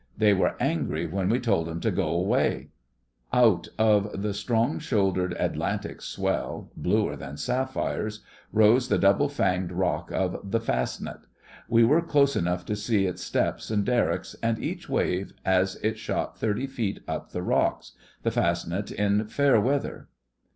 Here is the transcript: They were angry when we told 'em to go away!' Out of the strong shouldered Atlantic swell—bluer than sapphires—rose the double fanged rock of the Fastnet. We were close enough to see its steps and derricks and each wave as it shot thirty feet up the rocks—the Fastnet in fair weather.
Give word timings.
They 0.17 0.33
were 0.33 0.55
angry 0.59 1.05
when 1.05 1.29
we 1.29 1.39
told 1.39 1.69
'em 1.69 1.79
to 1.81 1.91
go 1.91 2.07
away!' 2.07 2.69
Out 3.31 3.67
of 3.77 4.23
the 4.23 4.33
strong 4.33 4.79
shouldered 4.79 5.35
Atlantic 5.37 6.01
swell—bluer 6.01 7.15
than 7.15 7.37
sapphires—rose 7.37 8.87
the 8.89 8.97
double 8.97 9.29
fanged 9.29 9.71
rock 9.71 10.11
of 10.11 10.39
the 10.49 10.59
Fastnet. 10.59 11.19
We 11.69 11.83
were 11.83 12.01
close 12.01 12.35
enough 12.35 12.65
to 12.65 12.75
see 12.75 13.05
its 13.05 13.21
steps 13.23 13.69
and 13.69 13.85
derricks 13.85 14.35
and 14.41 14.57
each 14.57 14.89
wave 14.89 15.33
as 15.45 15.75
it 15.83 15.99
shot 15.99 16.35
thirty 16.35 16.65
feet 16.65 17.01
up 17.07 17.29
the 17.29 17.43
rocks—the 17.43 18.31
Fastnet 18.31 18.91
in 18.91 19.27
fair 19.27 19.59
weather. 19.61 20.07